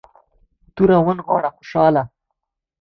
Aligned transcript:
توره 0.75 0.97
ونغاړه 1.05 1.49
خوشحاله. 1.57 2.03